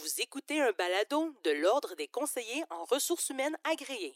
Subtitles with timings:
[0.00, 4.14] Vous écoutez un balado de l'Ordre des conseillers en ressources humaines agréés.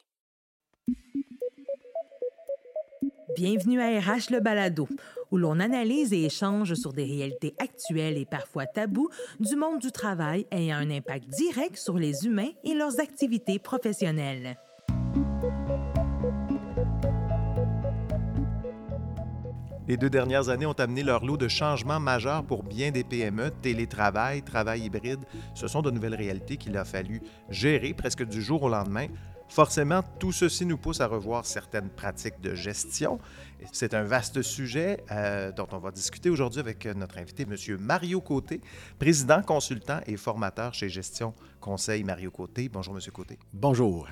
[3.35, 4.87] Bienvenue à RH le balado,
[5.33, 9.09] où l'on analyse et échange sur des réalités actuelles et parfois tabous
[9.41, 14.57] du monde du travail ayant un impact direct sur les humains et leurs activités professionnelles.
[19.93, 23.51] Les deux dernières années ont amené leur lot de changements majeurs pour bien des PME.
[23.61, 25.21] Télétravail, travail hybride,
[25.55, 27.21] ce sont de nouvelles réalités qu'il a fallu
[27.51, 29.09] gérer presque du jour au lendemain.
[29.51, 33.19] Forcément, tout ceci nous pousse à revoir certaines pratiques de gestion.
[33.71, 37.55] C'est un vaste sujet euh, dont on va discuter aujourd'hui avec notre invité, M.
[37.79, 38.63] Mario Côté,
[38.99, 42.71] président, consultant et formateur chez Gestion Conseil Mario Côté.
[42.71, 43.03] Bonjour, M.
[43.13, 43.39] Côté.
[43.53, 44.09] Bonjour.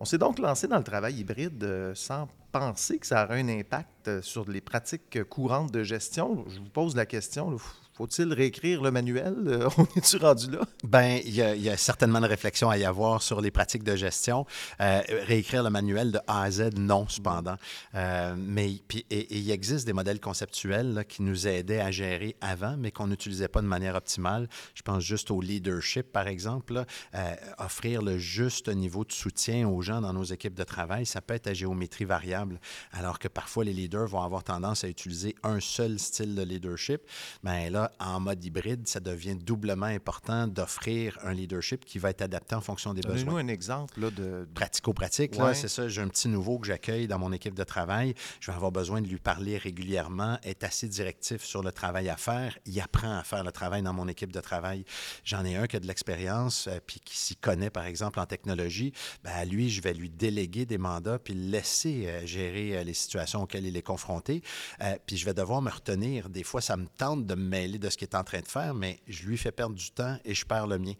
[0.00, 3.48] On s'est donc lancé dans le travail hybride euh, sans penser que ça aurait un
[3.48, 6.44] impact euh, sur les pratiques courantes de gestion.
[6.48, 7.56] Je vous pose la question,
[7.98, 9.34] faut-il réécrire le manuel?
[9.48, 10.60] Euh, on est-tu rendu là?
[10.84, 14.46] Bien, il y, a certainement une réflexion à y avoir sur les pratiques de gestion.
[14.80, 17.56] Euh, réécrire le manuel de A à Z, non, cependant.
[17.96, 22.76] Euh, mais puis, et, il existe des modèles conceptuels qui nous aidaient à gérer avant,
[22.78, 24.48] mais qu'on n'utilisait pas de manière optimale.
[24.76, 26.84] Je pense juste au leadership, par exemple.
[27.58, 31.34] offrir le juste niveau de soutien aux gens dans nos équipes de travail, ça peut
[31.34, 32.60] être à géométrie variable,
[32.92, 37.00] alors que parfois les leaders vont avoir tendance à utiliser un seul style de leadership.
[37.42, 42.22] Bien là, en mode hybride, ça devient doublement important d'offrir un leadership qui va être
[42.22, 43.32] adapté en fonction des besoins.
[43.32, 44.46] Donnez-nous un exemple là, de...
[44.54, 45.88] Pratico-pratique, c'est ça.
[45.88, 48.14] J'ai un petit nouveau que j'accueille dans mon équipe de travail.
[48.40, 52.16] Je vais avoir besoin de lui parler régulièrement, être assez directif sur le travail à
[52.16, 52.58] faire.
[52.66, 54.84] Il apprend à faire le travail dans mon équipe de travail.
[55.24, 58.26] J'en ai un qui a de l'expérience, euh, puis qui s'y connaît, par exemple, en
[58.26, 58.92] technologie.
[59.24, 62.84] Ben, à lui, je vais lui déléguer des mandats, puis le laisser euh, gérer euh,
[62.84, 64.42] les situations auxquelles il est confronté.
[65.06, 66.28] puis je vais devoir me retenir.
[66.28, 68.48] Des fois, ça me tente de me mêler de ce qu'il est en train de
[68.48, 70.94] faire, mais je lui fais perdre du temps et je perds le mien.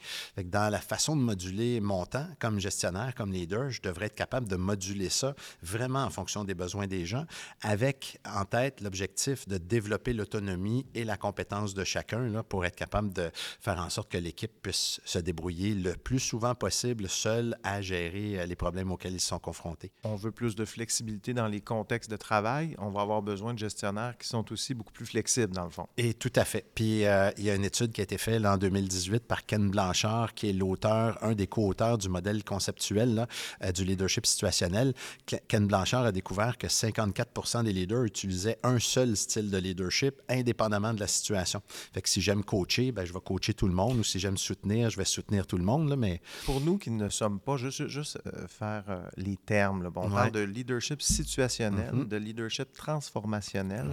[0.44, 4.48] dans la façon de moduler mon temps, comme gestionnaire, comme leader, je devrais être capable
[4.48, 7.24] de moduler ça vraiment en fonction des besoins des gens,
[7.62, 12.76] avec en tête l'objectif de développer l'autonomie et la compétence de chacun là, pour être
[12.76, 13.30] capable de
[13.60, 18.40] faire en sorte que l'équipe puisse se débrouiller le plus souvent possible seul à gérer
[18.40, 19.92] euh, les problèmes auxquels ils sont confrontés.
[20.04, 22.74] On veut plus de flexibilité dans les contextes de travail.
[22.78, 25.88] On va avoir besoin de gestionnaires qui sont aussi beaucoup plus flexibles, dans le fond.
[25.96, 26.67] Et tout à fait.
[26.74, 29.70] Puis euh, il y a une étude qui a été faite en 2018 par Ken
[29.70, 33.26] Blanchard, qui est l'auteur, un des co-auteurs du modèle conceptuel
[33.62, 34.94] euh, du leadership situationnel.
[35.48, 40.94] Ken Blanchard a découvert que 54% des leaders utilisaient un seul style de leadership, indépendamment
[40.94, 41.62] de la situation.
[41.92, 44.38] Fait que si j'aime coacher, ben, je vais coacher tout le monde, ou si j'aime
[44.38, 45.88] soutenir, je vais soutenir tout le monde.
[45.88, 46.20] Là, mais...
[46.44, 48.84] Pour nous qui ne sommes pas, juste, juste euh, faire
[49.16, 52.08] les termes, bon, on parle de leadership situationnel, mm-hmm.
[52.08, 53.86] de leadership transformationnel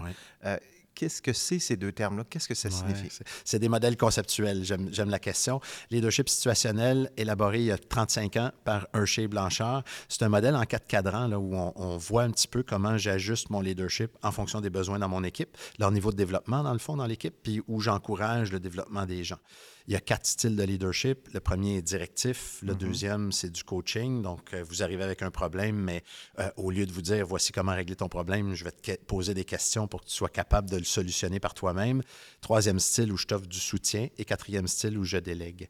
[0.96, 2.24] qu'est-ce que c'est ces deux termes-là?
[2.30, 3.10] Qu'est-ce que ça signifie?
[3.44, 4.64] C'est des modèles conceptuels.
[4.64, 5.60] J'aime la question.
[5.92, 9.84] Leadership situationnel, élaboré il y a 35 ans par Hershey Blanchard.
[10.10, 12.98] C'est un modèle en quatre cadrans là, où on, on, voit un petit peu comment
[12.98, 16.74] j'ajuste mon leadership en fonction des besoins dans mon équipe, leur niveau de développement, dans
[16.74, 19.40] le fond, dans l'équipe, puis où j'encourage le développement des gens.
[19.88, 21.30] Il y a quatre styles de leadership.
[21.32, 22.60] Le premier est directif.
[22.64, 22.78] Le mm-hmm.
[22.78, 24.24] deuxième, c'est du coaching.
[24.24, 26.04] Donc, euh, vous arrivez avec un problème, mais
[26.40, 29.36] euh, au lieu de vous dire voici comment régler ton problème, je vais te poser
[29.36, 32.02] des questions pour que tu sois capable de le solutionner par toi-même.
[32.42, 34.08] Troisième style où je t'offre du soutien.
[34.18, 35.70] Et quatrième style où je délègue.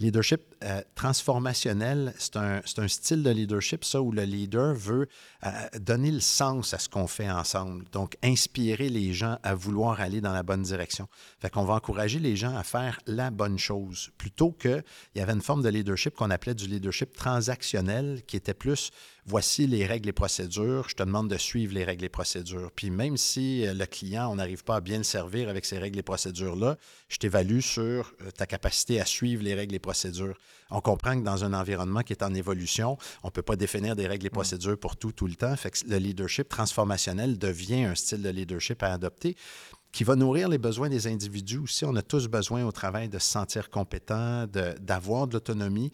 [0.00, 5.06] Leadership euh, transformationnel, c'est un, un, style de leadership, ça, où le leader veut
[5.46, 7.84] euh, donner le sens à ce qu'on fait ensemble.
[7.92, 11.06] Donc, inspirer les gens à vouloir aller dans la bonne direction.
[11.38, 14.82] Fait qu'on va encourager les gens à faire la bonne chose, plutôt qu'il
[15.14, 18.90] y avait une forme de leadership qu'on appelait du leadership transactionnel, qui était plus
[19.26, 22.70] voici les règles et procédures, je te demande de suivre les règles et procédures.
[22.74, 25.78] Puis même si euh, le client, on n'arrive pas à bien le servir avec ces
[25.78, 26.76] règles et procédures-là,
[27.08, 30.36] je t'évalue sur euh, ta capacité à suivre les règles et procédures.
[30.70, 33.96] On comprend que dans un environnement qui est en évolution, on ne peut pas définir
[33.96, 35.54] des règles et procédures pour tout, tout le temps.
[35.56, 39.36] Fait que le leadership transformationnel devient un style de leadership à adopter
[39.94, 41.84] qui va nourrir les besoins des individus aussi.
[41.84, 44.44] On a tous besoin au travail de se sentir compétent,
[44.80, 45.92] d'avoir de, l'autonomie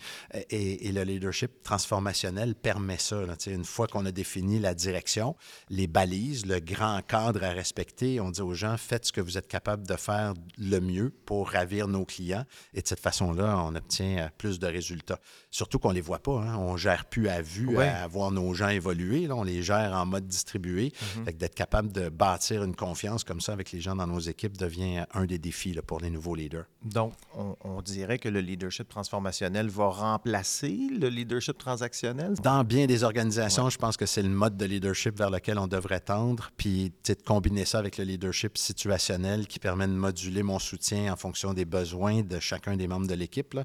[0.48, 3.20] et, le leadership transformationnel permet ça.
[3.26, 3.34] Là.
[3.46, 5.36] Une fois qu'on a défini la direction,
[5.68, 9.36] les balises, le grand cadre à respecter, on dit aux gens, faites ce que vous
[9.36, 12.46] êtes capable de faire le mieux pour ravir nos clients.
[12.72, 15.20] Et de cette façon-là, on obtient euh, plus de résultats.
[15.50, 16.40] Surtout qu'on ne les voit pas.
[16.40, 16.56] Hein.
[16.56, 19.26] On ne gère plus à vue à voir nos gens évoluer.
[19.26, 19.36] Là.
[19.36, 20.88] On les gère en mode distribué.
[20.88, 21.36] Mm-hmm.
[21.36, 25.04] D'être capable de bâtir une confiance comme ça avec les gens dans nos équipes devient
[25.12, 26.64] un des défis pour les nouveaux leaders.
[26.84, 32.34] Donc, on, dirait que le leadership transformationnel va remplacer le leadership transactionnel?
[32.42, 35.66] Dans bien des organisations, je pense que c'est le mode de leadership vers lequel on
[35.66, 40.58] devrait tendre, puis de combiner ça avec le leadership situationnel qui permet de moduler mon
[40.58, 43.58] soutien en fonction des besoins de chacun des membres de l'équipe.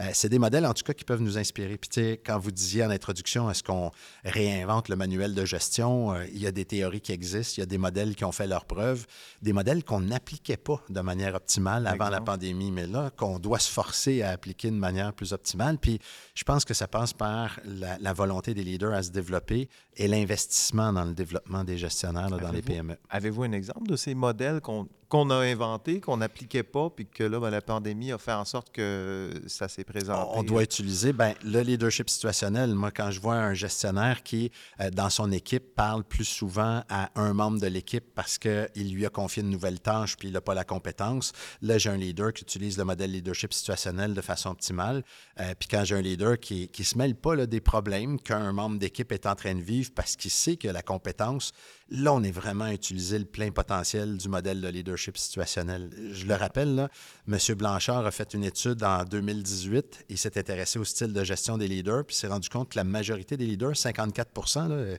[0.00, 1.76] Euh, c'est des modèles, en tout cas, qui peuvent nous inspirer.
[1.76, 3.90] Puis, quand vous disiez en introduction, est-ce qu'on
[4.24, 6.12] réinvente le manuel de gestion?
[6.12, 8.32] Euh, il y a des théories qui existent, il y a des modèles qui ont
[8.32, 9.06] fait leurs preuves,
[9.42, 13.58] des modèles qu'on n'appliquait pas de manière optimale avant la pandémie, mais là, qu'on doit
[13.58, 15.78] se forcer à appliquer de manière plus optimale.
[15.78, 15.98] Puis,
[16.34, 20.92] je pense que ça passe par la, volonté des leaders à se développer et l'investissement
[20.92, 22.96] dans le développement des gestionnaires dans les PME.
[23.08, 27.24] Avez-vous un exemple de ces modèles qu'on qu'on a inventé, qu'on n'appliquait pas, puis que
[27.24, 30.30] là, ben, la pandémie a fait en sorte que ça s'est présenté.
[30.34, 32.74] On doit utiliser ben, le leadership situationnel.
[32.74, 37.10] Moi, quand je vois un gestionnaire qui, euh, dans son équipe, parle plus souvent à
[37.20, 40.40] un membre de l'équipe parce qu'il lui a confié une nouvelle tâche puis il n'a
[40.40, 44.50] pas la compétence, là, j'ai un leader qui utilise le modèle leadership situationnel de façon
[44.50, 45.02] optimale.
[45.40, 48.52] Euh, puis quand j'ai un leader qui ne se mêle pas là, des problèmes qu'un
[48.52, 51.52] membre d'équipe est en train de vivre parce qu'il sait qu'il a la compétence,
[51.88, 55.90] là, on est vraiment à utiliser le plein potentiel du modèle de leadership situationnel.
[56.12, 56.88] Je le rappelle, là,
[57.28, 57.38] M.
[57.56, 60.06] Blanchard a fait une étude en 2018.
[60.08, 62.84] Il s'est intéressé au style de gestion des leaders, puis s'est rendu compte que la
[62.84, 64.96] majorité des leaders, 54 là,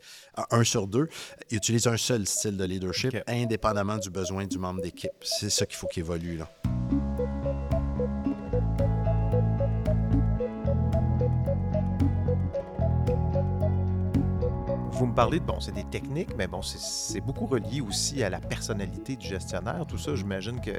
[0.50, 1.08] un sur deux,
[1.52, 5.12] utilisent un seul style de leadership, indépendamment du besoin du membre d'équipe.
[5.22, 6.38] C'est ça qu'il faut qu'il évolue.
[6.38, 6.81] Là.
[15.02, 18.30] Vous me parlez de, bon, c'est des techniques, mais bon, c'est beaucoup relié aussi à
[18.30, 19.84] la personnalité du gestionnaire.
[19.88, 20.70] Tout ça, j'imagine que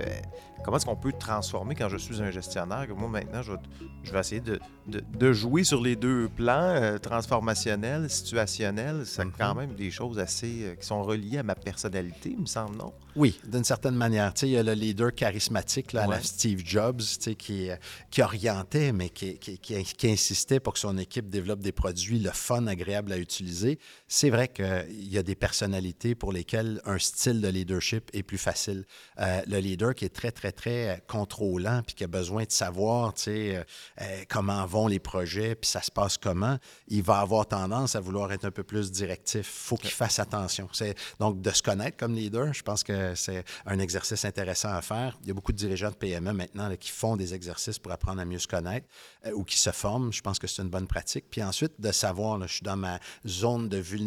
[0.63, 2.87] comment est-ce qu'on peut transformer quand je suis un gestionnaire?
[2.87, 8.09] Que moi, maintenant, je, vais essayer de, de, jouer sur les deux plans, euh, transformationnel,
[8.09, 9.03] situationnel.
[9.07, 9.33] C'est mm-hmm.
[9.37, 12.77] quand même des choses assez euh, qui sont reliées à ma personnalité, il me semble,
[12.77, 12.93] non?
[13.15, 14.33] Oui, d'une certaine manière.
[14.43, 17.03] il y a le leader charismatique, là, la Steve Jobs,
[17.39, 17.77] qui, euh,
[18.11, 22.31] qui orientait, mais qui, qui, qui, insistait pour que son équipe développe des produits, le
[22.31, 23.79] fun, agréable à utiliser.
[24.15, 28.37] C'est vrai qu'il y a des personnalités pour lesquelles un style de leadership est plus
[28.37, 28.85] facile.
[29.19, 33.15] le leader qui est très, très, très euh, contrôlant, puis qui a besoin de savoir,
[33.15, 33.65] tu sais, euh,
[34.03, 38.01] euh, comment vont les projets, puis ça se passe comment, il va avoir tendance à
[38.01, 39.47] vouloir être un peu plus directif.
[39.47, 40.69] faut qu'il fasse attention.
[40.73, 44.83] C'est, donc, de se connaître comme leader, je pense que c'est un exercice intéressant à
[44.83, 45.19] faire.
[45.23, 48.21] Il y a beaucoup de dirigeants de PME maintenant qui font des exercices pour apprendre
[48.21, 48.87] à mieux se connaître
[49.35, 50.13] ou qui se forment.
[50.13, 51.25] Je pense que c'est une bonne pratique.
[51.31, 54.02] Puis ensuite, de savoir, là, je suis dans ma zone de vulnérabilité,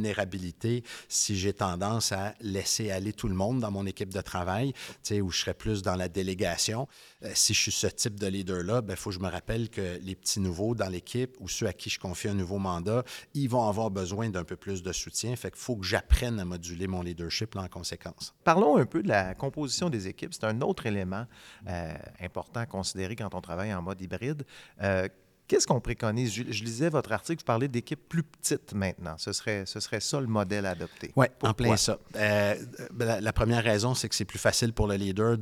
[1.09, 4.73] si j'ai tendance à laisser aller tout le monde dans mon équipe de travail,
[5.11, 6.87] où je serais plus dans la délégation
[7.23, 9.69] euh, si je suis ce type de leader-là, il ben, faut que je me rappelle
[9.69, 13.03] que les petits nouveaux dans l'équipe ou ceux à qui je confie un nouveau mandat,
[13.33, 15.35] ils vont avoir besoin d'un peu plus de soutien.
[15.35, 18.33] Fait qu'il faut que j'apprenne à moduler mon leadership en conséquence.
[18.43, 20.33] Parlons un peu de la composition des équipes.
[20.33, 21.25] C'est un autre élément
[21.67, 24.45] euh, important à considérer quand on travaille en mode hybride.
[24.81, 25.07] Euh,
[25.47, 26.33] Qu'est-ce qu'on préconise?
[26.33, 29.15] Je, lisais votre article, vous parlez d'équipes plus petites maintenant.
[29.17, 31.11] Ce serait, ce serait ça le modèle à adopter.
[31.15, 31.99] Oui, en plein ça.
[32.15, 32.55] Euh,
[32.91, 35.37] ben, la, première raison, c'est que c'est plus facile pour le leader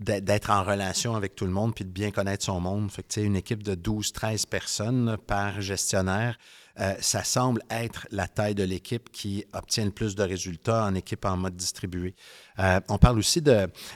[0.00, 2.90] d'être en relation avec tout le monde puis de bien connaître son monde.
[2.90, 6.38] Fait que, une équipe de 12-13 personnes par gestionnaire,
[6.80, 10.94] euh, ça semble être la taille de l'équipe qui obtient le plus de résultats en
[10.94, 12.14] équipe en mode distribué.
[12.58, 13.42] Euh, on parle aussi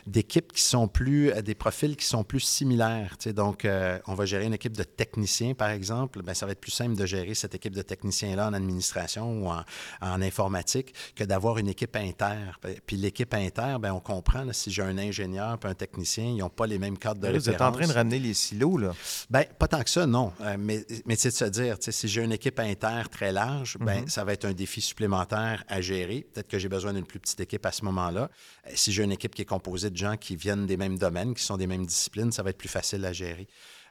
[0.07, 3.17] d'équipes qui sont plus, euh, des profils qui sont plus similaires.
[3.35, 3.67] Donc,
[4.07, 6.23] on va gérer une équipe de techniciens, par exemple.
[6.23, 9.49] Bien, ça va être plus simple de gérer cette équipe de techniciens-là en administration ou
[9.49, 9.65] en,
[10.01, 12.59] informatique que d'avoir une équipe inter.
[12.87, 16.49] Puis l'équipe inter, bien, on comprend, si j'ai un ingénieur et un technicien, ils n'ont
[16.49, 17.45] pas les mêmes cadres de référence.
[17.45, 18.93] Vous êtes en train de ramener les silos, là?
[19.31, 20.33] Bien, pas tant que ça, non.
[20.59, 24.09] mais, mais c'est de se dire, si j'ai une équipe inter très large, ben, mhm.
[24.09, 26.27] ça va être un défi supplémentaire à gérer.
[26.33, 28.31] Peut-être que j'ai besoin d'une plus petite équipe à ce moment-là.
[28.67, 31.35] Euh, si j'ai une équipe qui est composée de gens qui viennent des mêmes domaines,
[31.35, 33.47] qui sont des mêmes disciplines, ça va être plus facile à gérer.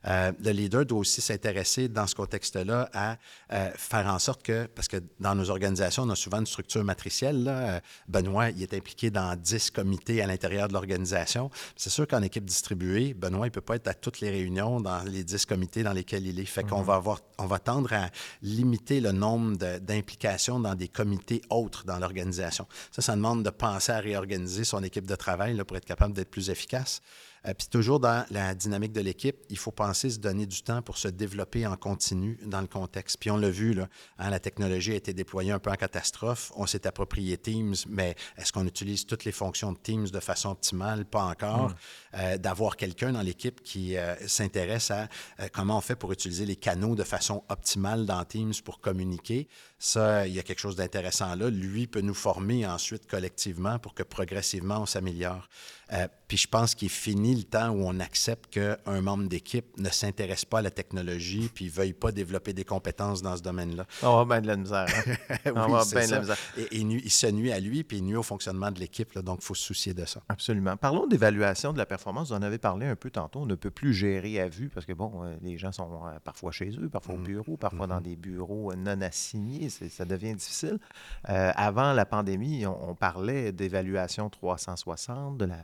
[0.08, 3.18] Euh, le leader doit aussi s'intéresser dans ce contexte-là à
[3.54, 6.84] euh, faire en sorte que, parce que dans nos organisations, on a souvent une structure
[6.84, 7.44] matricielle.
[7.44, 7.58] Là.
[7.58, 11.50] Euh, Benoît, il est impliqué dans 10 comités à l'intérieur de l'organisation.
[11.76, 14.80] C'est sûr qu'en équipe distribuée, Benoît, il ne peut pas être à toutes les réunions
[14.80, 16.46] dans les 10 comités dans lesquels il est.
[16.46, 16.86] Fait qu'on mhm.
[16.86, 18.10] va avoir, on va tendre à
[18.42, 22.68] limiter le nombre d'implications dans des comités autres dans l'organisation.
[22.92, 26.14] Ça, ça demande de penser à réorganiser son équipe de travail là, pour être capable
[26.14, 27.02] d'être plus efficace.
[27.48, 30.82] Euh, puis toujours dans la dynamique de l'équipe, il faut penser se donner du temps
[30.82, 33.18] pour se développer en continu dans le contexte.
[33.20, 33.88] Puis on l'a vu, là,
[34.18, 36.52] hein, la technologie a été déployée un peu en catastrophe.
[36.56, 40.50] On s'est approprié Teams, mais est-ce qu'on utilise toutes les fonctions de Teams de façon
[40.50, 41.06] optimale?
[41.06, 41.70] Pas encore.
[41.70, 41.76] Mm.
[42.16, 45.08] Euh, d'avoir quelqu'un dans l'équipe qui euh, s'intéresse à
[45.52, 49.48] comment on fait pour utiliser les canaux de façon optimale dans Teams pour communiquer.
[49.78, 51.50] Ça, il y a quelque chose d'intéressant là.
[51.50, 55.50] Lui peut nous former ensuite collectivement pour que progressivement on s'améliore.
[55.94, 59.90] Euh, puis je pense qu'il finit le temps où on accepte qu'un membre d'équipe ne
[59.90, 63.86] s'intéresse pas à la technologie puis ne veuille pas développer des compétences dans ce domaine-là.
[64.02, 64.88] On va bien de la misère.
[64.90, 65.38] Hein?
[65.56, 66.38] on va bien de la misère.
[66.58, 69.18] Et, il se nuit à lui puis il nuit au fonctionnement de l'équipe.
[69.20, 70.22] Donc, il faut se soucier de ça.
[70.28, 70.76] Absolument.
[70.78, 72.30] Parlons d'évaluation de la performance.
[72.30, 73.42] Vous en avez parlé un peu tantôt.
[73.42, 76.20] On ne peut plus gérer à vue parce que, bon, euh, les gens sont euh,
[76.24, 77.24] parfois chez eux, parfois au mm.
[77.24, 78.04] bureau, parfois dans mm-hmm.
[78.04, 79.70] des bureaux non assignés.
[79.70, 80.80] Ça devient difficile.
[81.24, 85.64] avant la pandémie, on, on parlait d'évaluation 360, de la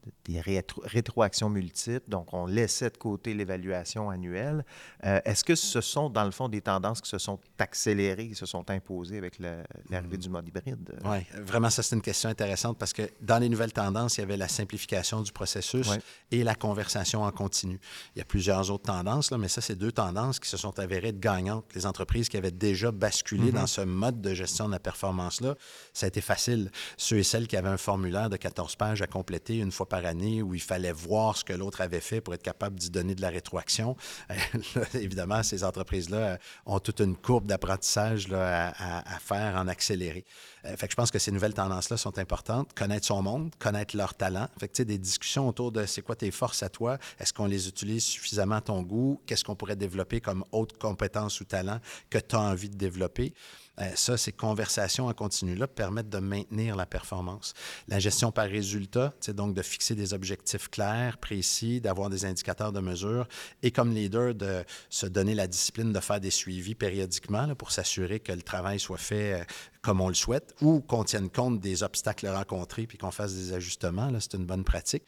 [0.25, 4.65] des rétroactions multiples, donc on laissait de côté l'évaluation annuelle.
[5.05, 8.35] Euh, est-ce que ce sont, dans le fond, des tendances qui se sont accélérées, qui
[8.35, 9.37] se sont imposées avec
[9.89, 10.99] l'arrivée du mode hybride?
[11.05, 14.23] Oui, vraiment, ça, c'est une question intéressante parce que dans les nouvelles tendances, il y
[14.23, 15.89] avait la simplification du processus
[16.31, 17.79] et la conversation en continu.
[18.15, 20.79] Il y a plusieurs autres tendances, là, mais ça, c'est deux tendances qui se sont
[20.79, 21.65] avérées de gagnantes.
[21.75, 23.55] Les entreprises qui avaient déjà basculé mm-hmm.
[23.55, 25.55] dans ce mode de gestion de la performance-là,
[25.93, 26.71] ça a été facile.
[26.97, 30.05] Ceux et celles qui avaient un formulaire de 14 pages à compléter une fois par
[30.05, 33.13] année où il fallait voir ce que l'autre avait fait pour être capable d'y donner
[33.13, 33.97] de la rétroaction.
[34.93, 40.23] évidemment, ces entreprises-là euh, ont toute une courbe d'apprentissage à, faire en accéléré.
[40.63, 42.73] Euh, fait je pense que ces nouvelles tendances-là sont importantes.
[42.73, 44.47] Connaître son monde, connaître leurs talents.
[44.59, 48.05] Fait des discussions autour de c'est quoi tes forces à toi, est-ce qu'on les utilise
[48.05, 52.37] suffisamment à ton goût, qu'est-ce qu'on pourrait développer comme autres compétences ou talents que tu
[52.37, 53.33] as envie de développer?
[53.79, 57.53] Euh, ça, ces conversations en continu-là permettent de maintenir la performance.
[57.87, 62.73] La gestion par résultat, c'est donc de fixer des objectifs clairs, précis, d'avoir des indicateurs
[62.73, 63.27] de mesure
[63.63, 68.19] et comme leader, de se donner la discipline de faire des suivis périodiquement pour s'assurer
[68.19, 69.43] que le travail soit fait euh,
[69.81, 73.53] comme on le souhaite ou qu'on tienne compte des obstacles rencontrés puis qu'on fasse des
[73.53, 74.11] ajustements.
[74.19, 75.03] C'est une bonne pratique.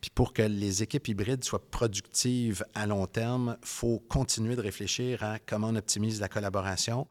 [0.00, 4.60] Puis pour que les équipes hybrides soient productives à long terme, il faut continuer de
[4.60, 7.08] réfléchir à comment on optimise la collaboration,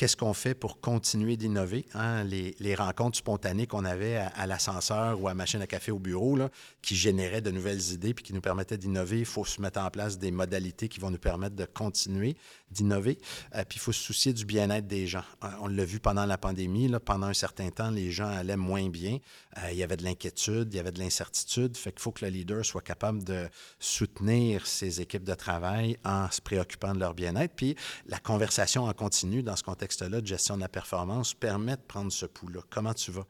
[0.00, 1.84] qu'est-ce qu'on fait pour continuer d'innover?
[1.92, 2.24] Hein?
[2.24, 6.48] Les, rencontres spontanées qu'on avait à, l'ascenseur ou à machine à café au bureau, là,
[6.80, 9.90] qui généraient de nouvelles idées puis qui nous permettaient d'innover, il faut se mettre en
[9.90, 12.34] place des modalités qui vont nous permettre de continuer
[12.70, 13.18] d'innover.
[13.54, 15.24] Euh, puis il faut se soucier du bien-être des gens.
[15.44, 18.56] Euh, on l'a vu pendant la pandémie, là, pendant un certain temps, les gens allaient
[18.56, 19.18] moins bien.
[19.58, 21.76] Euh, il y avait de l'inquiétude, il y avait de l'incertitude.
[21.76, 26.30] Fait qu'il faut que le leader soit capable de soutenir ses équipes de travail en
[26.30, 27.52] se préoccupant de leur bien-être.
[27.54, 27.76] Puis
[28.06, 32.12] la conversation en continu dans ce contexte-là de gestion de la performance permet de prendre
[32.12, 32.60] ce pouls-là.
[32.70, 33.26] Comment tu vas?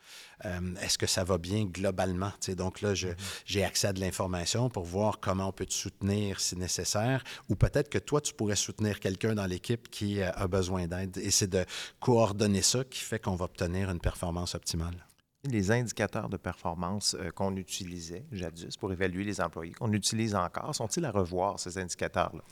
[0.82, 2.32] Est-ce que ça va bien globalement?
[2.56, 3.16] donc là, mm-hmm.
[3.46, 7.24] j'ai accès à de l'information pour voir comment on peut te soutenir si nécessaire.
[7.48, 11.16] Ou peut-être que toi, tu pourrais soutenir quelqu'un dans l'équipe qui euh, a besoin d'aide.
[11.18, 11.64] Et c'est de
[11.98, 15.06] coordonner ça qui fait qu'on va obtenir une performance optimale.
[15.44, 20.74] Les indicateurs de performance euh, qu'on utilisait jadis pour évaluer les employés, qu'on utilise encore,
[20.74, 22.42] sont-ils à revoir, ces indicateurs-là?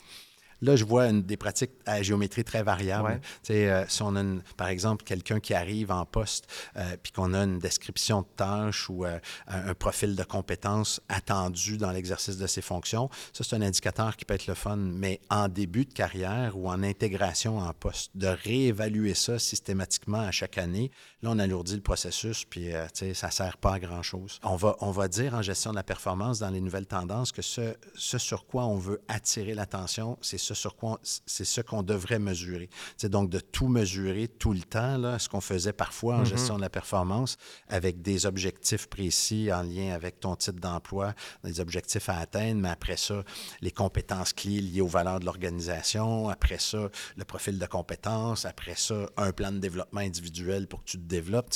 [0.61, 3.21] Là, je vois des pratiques à géométrie très variable.
[3.50, 4.23] Euh, si on a,
[4.57, 6.47] par exemple, quelqu'un qui arrive en poste,
[6.77, 11.79] euh, puis qu'on a une description de tâche ou euh, un profil de compétences attendu
[11.79, 14.77] dans l'exercice de ses fonctions, ça, c'est un indicateur qui peut être le fun.
[14.77, 20.31] Mais en début de carrière ou en intégration en poste, de réévaluer ça systématiquement à
[20.31, 20.91] chaque année,
[21.23, 24.41] là, on alourdit le processus, puis ça ne sert pas à grand-chose.
[24.43, 27.43] On va, on va dire en gestion de la performance dans les nouvelles tendances que
[27.43, 31.83] ce, ce sur quoi on veut attirer l'attention, c'est ce sur quoi c'est ce qu'on
[31.83, 32.69] devrait mesurer.
[32.97, 36.26] C'est donc de tout mesurer tout le temps, là, ce qu'on faisait parfois en mm-hmm.
[36.26, 37.37] gestion de la performance,
[37.69, 41.14] avec des objectifs précis en lien avec ton type d'emploi,
[41.45, 43.25] des objectifs à atteindre, mais après ça,
[43.61, 48.75] les compétences clés liées aux valeurs de l'organisation, après ça, le profil de compétences, après
[48.76, 51.52] ça, un plan de développement individuel pour que tu te développes.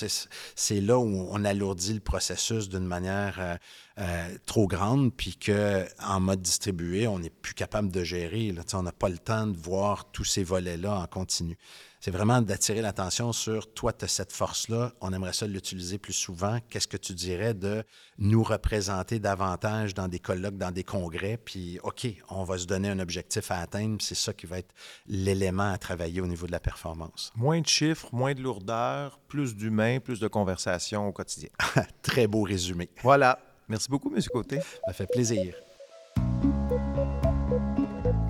[0.54, 3.56] C'est là où on alourdit le processus d'une manière euh,
[4.02, 8.50] euh, trop grande, puis qu'en mode distribué, on n'est plus capable de gérer.
[8.50, 8.62] Là.
[8.72, 11.56] On n'a pas le temps de voir tous ces volets-là en continu.
[12.00, 16.14] C'est vraiment d'attirer l'attention sur toi, tu as cette force-là, on aimerait ça l'utiliser plus
[16.14, 16.58] souvent.
[16.68, 17.84] Qu'est-ce que tu dirais de
[18.18, 22.88] nous représenter davantage dans des colloques, dans des congrès, puis OK, on va se donner
[22.88, 24.74] un objectif à atteindre, c'est ça qui va être
[25.06, 27.30] l'élément à travailler au niveau de la performance.
[27.36, 31.50] Moins de chiffres, moins de lourdeur, plus d'humains, plus de conversations au quotidien.
[32.02, 32.90] Très beau résumé.
[33.04, 33.38] Voilà.
[33.68, 34.20] Merci beaucoup, M.
[34.32, 34.60] Côté.
[34.86, 35.54] Ça fait plaisir.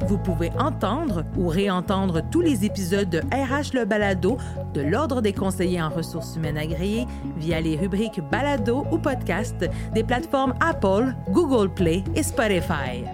[0.08, 4.36] Vous pouvez entendre ou réentendre tous les épisodes de RH Le Balado
[4.74, 7.06] de l'Ordre des conseillers en ressources humaines agréées
[7.38, 13.04] via les rubriques Balado ou Podcast des plateformes Apple, Google Play et Spotify.